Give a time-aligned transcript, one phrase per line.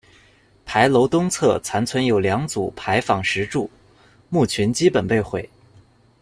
[0.65, 3.69] 牌楼东侧残存有两组牌坊石柱，
[4.29, 5.47] 墓群基本被毁。